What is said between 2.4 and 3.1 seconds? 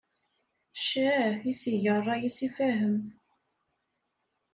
i Fahem.